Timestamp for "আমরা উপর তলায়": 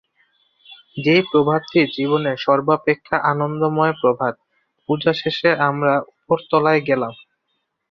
5.67-6.81